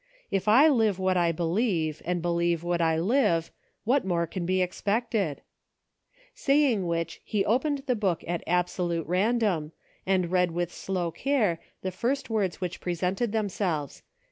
If 0.31 0.47
I 0.47 0.67
live 0.67 0.97
what 0.97 1.15
I 1.15 1.31
believe, 1.31 2.01
and 2.05 2.23
believe 2.23 2.63
what 2.63 2.81
I 2.81 2.97
live, 2.97 3.51
what 3.83 4.03
more 4.03 4.25
can 4.25 4.47
be 4.47 4.59
expected.'" 4.59 5.41
Saying 6.33 6.87
which, 6.87 7.21
he 7.23 7.45
opened 7.45 7.83
the 7.85 7.93
book 7.95 8.23
at 8.27 8.41
absolute 8.47 9.05
random, 9.05 9.73
and 10.03 10.31
read 10.31 10.49
with 10.53 10.73
slow 10.73 11.11
care 11.11 11.59
the 11.83 11.91
first 11.91 12.31
words 12.31 12.59
which 12.59 12.81
presented 12.81 13.31
themselves. 13.31 14.01